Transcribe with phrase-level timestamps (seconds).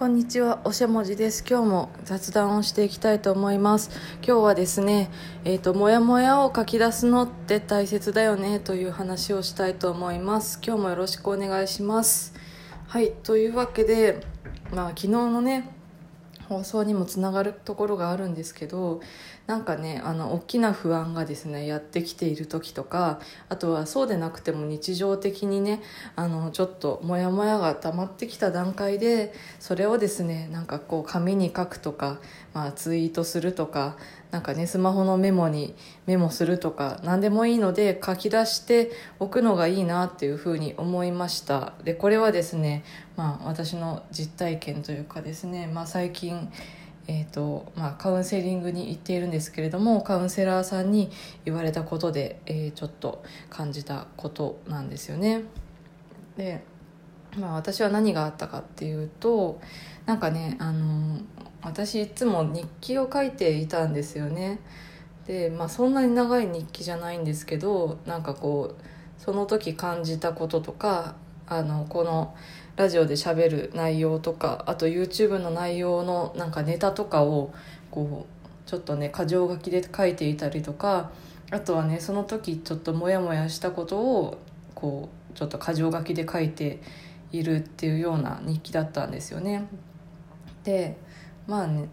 [0.00, 1.44] こんにちは、おしゃもじです。
[1.46, 3.90] 今日も雑談をしていきたいと思います。
[4.26, 5.10] 今日はですね、
[5.44, 10.58] えっ、と、もやもやを書き出すのって大切だよねという話をしたいと思います。
[10.66, 12.32] 今日もよろしくお願いします。
[12.86, 14.22] はい、というわけで、
[14.72, 15.68] まあ、昨日のね、
[16.50, 19.00] 放送にもつながるところがあるんですけど
[19.46, 25.80] なんかねあの大きな不安がですねやってきている時とかあとはそうでなくても日常的にね
[26.16, 32.18] あのちょっとモヤモヤが溜まってきた段階でそれをですねなんかこう紙に書くとか、
[32.52, 33.96] まあ、ツイートするとか
[34.30, 35.74] なんかねスマホのメモに
[36.06, 42.84] メモするとか何でもいいので書き出しておくのがいいなっていうふうに思いましたでこれはですね
[43.16, 46.50] まあ私の実体験というかですね、まあ、最近
[47.08, 51.10] えーとまあ、カウンセリングに行っているんですけれどもカウンセラーさんに
[51.44, 55.42] 言われたことで、えー、ちょっと感じたことなんですよね。
[56.36, 56.62] で、
[57.36, 59.60] まあ、私は何があったかっていうと
[60.06, 61.18] なんかねあの
[61.62, 64.60] 私いつも日記を書いていたんですよね。
[65.26, 71.14] で、まあ、そんなに長い日記じゃないんですけどなんかこうその時感じたこととか
[71.46, 72.34] あのこの
[72.76, 77.52] ラジオで喋る内容とかあと YouTube の内容のなんかネタとかを
[77.90, 81.10] こうちょっとね箇条書きで書いていたりとか
[81.50, 84.38] あとはねその時ちょっとモヤモヤしたことを
[84.74, 86.80] こうちょっと箇条書きで書いて
[87.32, 89.68] いるっていうような日記だったんですよね。
[90.64, 90.96] で
[91.50, 91.88] まあね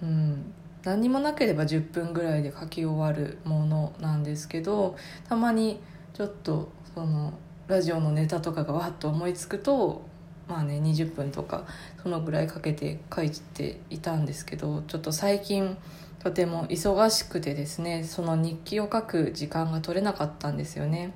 [0.00, 0.54] うん。
[0.84, 4.96] 何にもなければ10分ぐらいで書き終わるものなんですけど
[5.28, 5.80] たまに
[6.12, 7.32] ちょっとその
[7.68, 10.02] ラジオのネタとかがわっと思いつくと
[10.48, 11.64] まあね20分とか
[12.02, 15.76] そのぐらいかけて書いていたんですけどちょっと最近
[16.18, 21.12] とても忙しくてですねその日記を書く時間が取れなかったんですよね。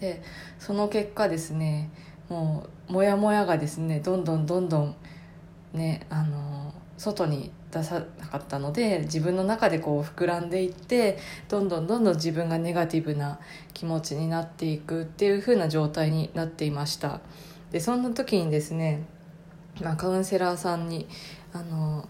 [0.00, 0.22] で
[0.58, 1.90] その結果ですね
[2.28, 4.96] もうモヤモヤがですねどんどんどんどん
[5.72, 6.65] ねあの
[6.96, 13.38] 外に出さなかったので自分の中でこう膨らんでいってどんどんどんどん自分がネガティブな
[13.74, 17.20] 気持ちになっていくっていう風な状態になっていました
[17.70, 19.04] でそんな時にですね、
[19.82, 21.06] まあ、カウンセラーさんに
[21.52, 22.08] あの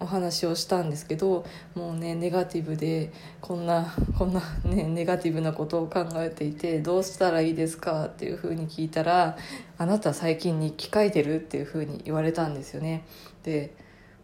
[0.00, 1.44] お話をしたんですけど
[1.74, 9.36] もうねネガティブでこんなこんなねネガティブなことを考えていてどうしたらいいですかっていうふうに聞いたら
[9.76, 13.04] 「あなた最近日記書いてる?」っていうふうに言われたんですよね
[13.42, 13.74] で、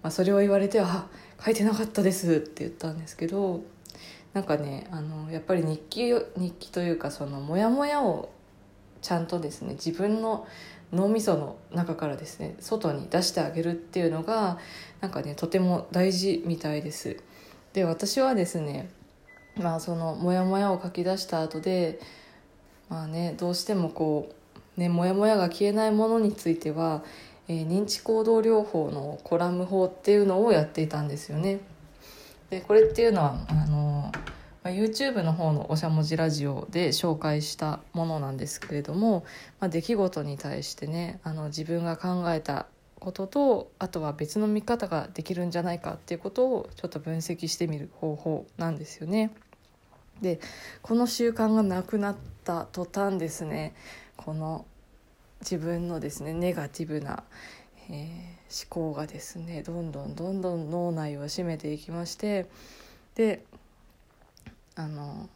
[0.04, 1.06] まあ、それを言われて「あ
[1.42, 3.62] 書いてなかったです」って言ったんですけど
[4.34, 8.28] なんかねあのやっぱり日記日記というかそのモヤモヤを
[9.00, 10.46] ちゃんとですね自分の
[10.92, 14.58] 脳みその中からですね外に出してあげるっていうのが
[15.00, 17.16] なんかねとても大事みたいです。
[17.72, 18.90] で私はですね
[19.56, 21.98] まあそのモヤモヤを書き出した後で
[22.90, 24.28] まあねどうしてもこ
[24.76, 27.02] うねモヤモヤが消えないものについては、
[27.48, 31.60] えー、認知行動療法のコラム法っていうのをやっていたんですよね
[32.50, 34.12] でこれっていうのはあの
[34.64, 39.24] まあ、YouTube の方のおしゃもじラジオで紹介したものなんですけれども、
[39.60, 42.66] まあ、出来事に対してねあの自分が考えた
[42.98, 49.34] こととあとは別の見方ができるんじゃないかっていうことをちょっと分析してみる方法なんですよね。
[50.22, 50.40] で
[50.80, 53.74] この習慣がなくなった途端ですね
[54.16, 54.64] この
[55.44, 57.22] 自分のですねネガティブな、
[57.90, 62.46] えー、思考がですねどんどんどんどん脳内を占めていきまして
[63.14, 63.44] で
[64.74, 65.28] あの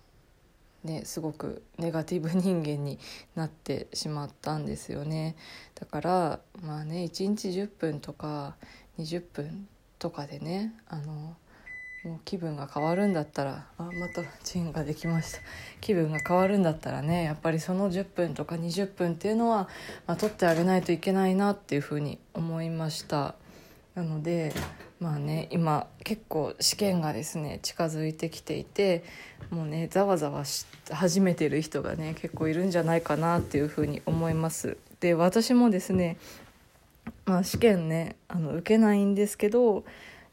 [0.83, 2.99] ねすごくネガティブ人間に
[3.37, 5.37] なってしまったんですよね。
[5.75, 8.57] だからまあね1日10分とか
[8.99, 9.69] 20分
[9.99, 11.37] とかでねあの
[12.09, 15.41] もう気分が変わるんだったらあまたチンができました。
[15.83, 19.69] 気分が変わるんだったらねやっぱりその10分とか20分っていうのは、
[20.07, 23.35] まあ、取ってあげないといけないなっていうふうに思いました。
[23.95, 24.55] なので
[25.01, 29.05] まあね今結構試験がですね近づいてきていて
[29.51, 34.79] もうねざわざわし始めてる人がね結構いるんじゃないかなっていうふうに思います。
[35.01, 36.17] で私もですね
[37.27, 39.85] まあ試験ねあの受けないんですけど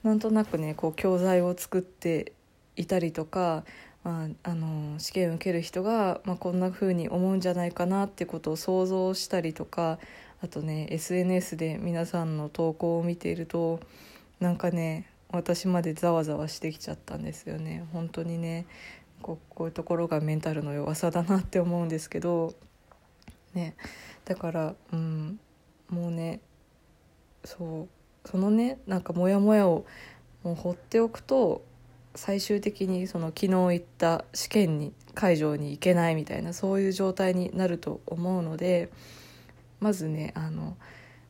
[0.06, 2.34] なんとなくねこう教材を作って
[2.76, 3.64] いたりとか、
[4.04, 9.98] まあ、あの試験受ける人が、まあ、こんな風に思うんじゃないかなってことを想像したりとか
[10.44, 13.80] あとね SNS で皆さんの投稿を見ていると
[14.40, 17.88] なんかね私までざわざわしてきちゃったんですよね。
[17.92, 18.68] 本当にね
[19.24, 22.54] こうこういうところがメンタルの弱さだなって思うんですけど
[23.56, 23.76] ね
[24.26, 25.40] だからうん
[25.90, 26.42] もうね
[27.44, 27.95] そう
[28.26, 29.86] そのねなんかモヤモヤを
[30.44, 31.64] もう放っておくと
[32.16, 38.90] 最終的にその昨日行った試験に会場に行けないみたいなそういう状態になると思うので
[39.80, 40.76] まずねあの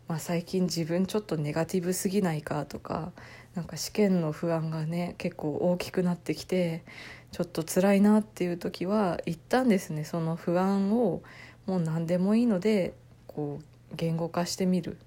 [0.08, 3.12] まあ、最近自分ちょっとネガティブすぎないかとか
[3.56, 6.84] なんか試験の不安がね結構大きくなってきて
[7.32, 11.24] ちょっと辛いなっていう時は一旦ですねその不安を
[11.66, 12.94] もう何でもいいので
[13.28, 14.98] こう言語化してみる。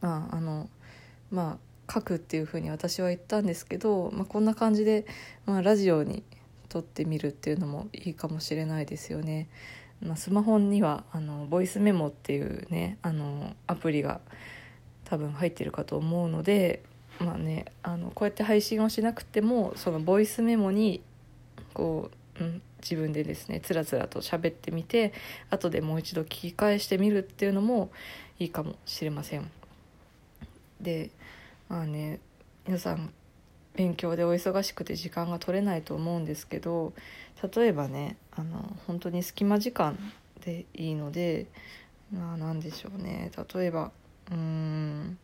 [0.00, 0.68] まああの
[1.30, 1.58] ま
[1.88, 5.06] あ書くっていうふうに私は言ったんですけど、まあ、こんな感じで、
[5.46, 6.24] まあ、ラジオに
[6.68, 9.48] 撮ってみるっていうのもいいかもしれないですよね。
[10.02, 14.20] まあ、スマホにはあのボイスメモっていうねあのアプリが
[15.04, 16.82] 多分入ってるかと思うので
[17.18, 21.00] まあねあのこうやって配信をしなくてもそのボイスメモに
[21.72, 25.14] こう、うん、自分でですねつらつらと喋ってみて
[25.48, 27.90] 後でもう一度聞き返してみるっていうのも
[28.38, 29.50] いいかもしれません。
[30.80, 31.10] で
[31.68, 32.20] まあね
[32.66, 33.12] 皆さん
[33.74, 36.94] 勉強でお忙しくて時間が取れないと思うんですけど
[37.54, 39.98] 例えばねあの本当に隙間時間
[40.44, 41.46] でいいので
[42.12, 43.30] まあ何でしょうね。
[43.54, 43.90] 例えば
[44.30, 45.18] うーん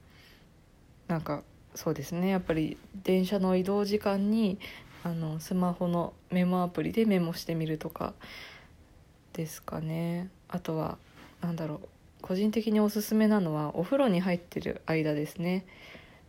[1.09, 1.43] なんか
[1.75, 2.29] そうですね。
[2.29, 4.59] やっぱり電車の移動時間に
[5.05, 8.15] あのスマホのメモアプリでメモしてみるとか
[9.33, 10.29] ですかね。
[10.49, 10.99] あとは
[11.41, 11.81] 何だろう。
[12.23, 15.67] 個人的におすすめなのはお風呂に入ってる間ですね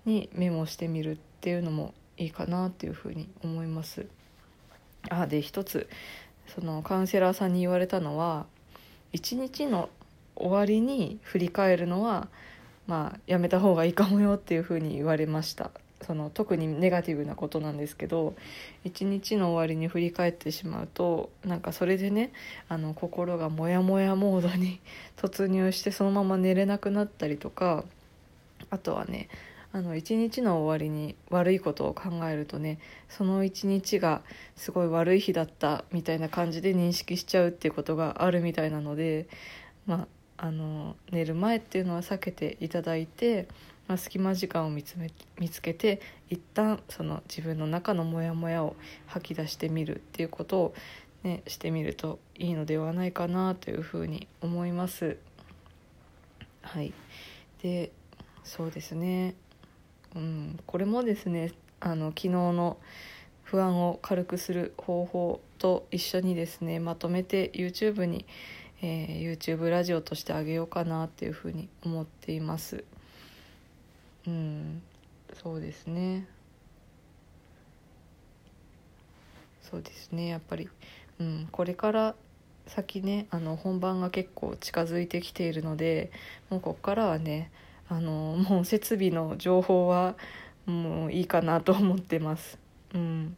[0.06, 4.06] にメモしてみるっていうのもいいかなっていうふうに思います。
[5.10, 5.88] あで一つ
[6.48, 8.46] そのカウンセラーさんに言われたのは
[9.12, 9.90] 一日の
[10.36, 12.28] 終わりに振り返るのは
[12.88, 15.72] まあやめた方がいいかもよっていうふうに言われました
[16.04, 18.36] その特にネガティブなことなんですけど
[18.84, 22.32] 一日の終わりに振り返ってしまうとなんかそれでね
[22.70, 24.80] あの心がモヤモヤモードに
[25.18, 27.86] 突入してそのまま寝れなくなったりとか
[28.70, 29.30] あとはね
[29.72, 32.80] あの一日の終わりに悪いことを考えるとね
[33.10, 34.22] その一日が
[34.56, 39.28] すごい悪い日だったみたいな感じで認識しちゃうっていうことがあるみたいなので
[39.88, 40.08] まあ
[40.38, 43.48] あの寝る前っていうのは避けていただいて、
[43.88, 48.76] まあ、隙間時間を見つめ見つけて一旦その自分の中のモヤモヤを
[49.08, 50.74] 吐き出してみるっていうことを、
[51.24, 55.18] ね、してみるといいのではないかなというふうに思います。
[56.62, 56.94] はい。
[57.62, 57.92] で
[58.44, 59.36] そうですね、
[60.16, 62.78] うん、これもですねあの昨日の
[63.44, 68.26] 不安を軽くする方法と一緒にですねまとめて YouTube に
[68.86, 72.84] えー、YouTube ラジオとしてあげようかなっていうふうに思っています。
[74.28, 74.82] うん
[75.42, 76.28] そうですね。
[79.62, 80.70] そうですねやっぱり、
[81.20, 82.16] うん、これから
[82.68, 86.12] 先ねあの本番が結構近づいてきているので
[86.50, 87.52] もうここからはね
[87.90, 90.16] あのもう設備の情報は
[90.66, 92.58] もういいかなと思ってます。
[92.94, 93.36] うん、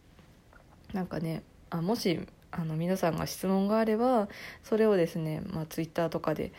[0.93, 2.19] なんかねあもし
[2.51, 4.27] あの皆さんが質問があれば
[4.63, 6.51] それをですね、まあ、Twitter とかで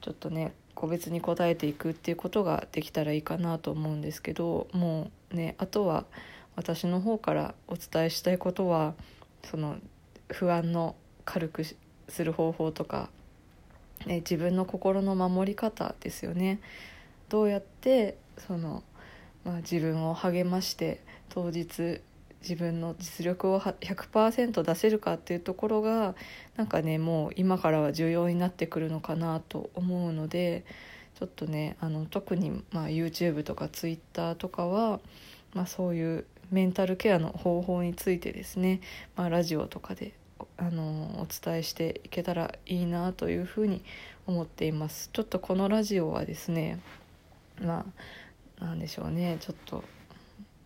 [0.00, 6.06] ちょっとね個別に答えていくっていうことができたらいいかなと思うんですけどもうねあとは
[6.56, 8.94] 私の方からお伝えしたいことは
[9.44, 9.76] その
[10.30, 10.96] 不安の
[11.26, 11.64] 軽く
[12.08, 13.10] する方法とか、
[14.06, 16.60] ね、自分の心の守り方ですよね。
[17.28, 18.82] どうやってその、
[19.44, 22.00] まあ、自分を励まして当日
[22.42, 26.14] 自分の実力を100%出せるかっていうところが
[26.56, 30.64] なんかねもう今からは重要になってくるのかなと思うので
[31.18, 35.00] ちょっとねあの特にまあ YouTube とか Twitter とかは、
[35.54, 38.80] まあ、そういうメンタルケアの方法についてですね、
[39.16, 40.14] まあ、ラジオとかで
[40.56, 43.84] あのお伝えしていけたらいいなというふうに
[44.26, 45.10] 思っています。
[45.12, 46.80] ちょっとこのラジオはですね
[47.60, 47.84] ま
[48.58, 49.84] あなんでしょうねちょっと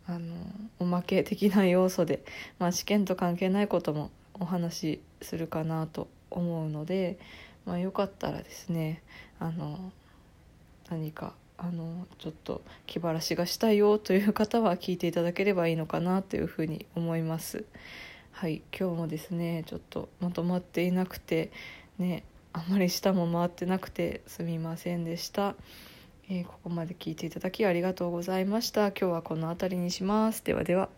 [0.07, 0.35] あの
[0.79, 2.25] おまけ的な要素で、
[2.59, 7.19] まあ、試験と関係ないこともお話しするかなと思うので、
[7.65, 9.03] まあ、よかったらですね
[9.39, 9.93] あの
[10.91, 17.65] 何かあのちょっと気晴らしがしたいよという方は聞いていただければいいのかなというふうに思います。
[18.33, 21.53] はい今日もですねちょっとまとまっていなくて
[21.99, 25.55] ねあまり舌も回ってなくてすみませんでした。
[26.29, 28.89] えー、ここまで聞いていただきありがとうございました。
[28.89, 30.45] 今日はこの辺りにします。
[30.45, 30.89] ではでは。